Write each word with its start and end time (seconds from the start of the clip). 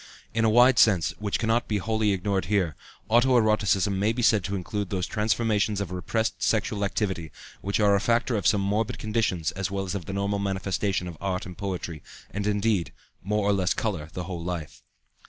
In 0.33 0.43
a 0.45 0.49
wide 0.49 0.79
sense, 0.79 1.11
which 1.19 1.37
cannot 1.37 1.67
be 1.67 1.77
wholly 1.77 2.11
ignored 2.11 2.45
here, 2.45 2.75
auto 3.07 3.39
erotism 3.39 3.97
may 3.97 4.11
be 4.11 4.23
said 4.23 4.43
to 4.45 4.55
include 4.55 4.89
those 4.89 5.05
transformations 5.05 5.79
of 5.79 5.91
repressed 5.91 6.41
sexual 6.41 6.83
activity 6.83 7.31
which 7.61 7.79
are 7.79 7.93
a 7.93 7.99
factor 8.01 8.35
of 8.35 8.47
some 8.47 8.61
morbid 8.61 8.97
conditions 8.97 9.51
as 9.51 9.69
well 9.69 9.85
as 9.85 9.93
of 9.93 10.05
the 10.07 10.13
normal 10.13 10.39
manifestation 10.39 11.07
of 11.07 11.19
art 11.21 11.45
and 11.45 11.59
poetry, 11.59 12.01
and, 12.31 12.47
indeed, 12.47 12.91
more 13.21 13.47
or 13.47 13.53
less 13.53 13.75
color 13.75 14.09
the 14.13 14.23
whole 14.23 14.39
of 14.39 14.47
life. 14.47 14.81